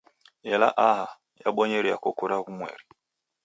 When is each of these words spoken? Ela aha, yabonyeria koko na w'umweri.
Ela 0.53 0.69
aha, 0.87 1.07
yabonyeria 1.43 1.95
koko 2.03 2.23
na 2.27 2.37
w'umweri. 2.41 2.85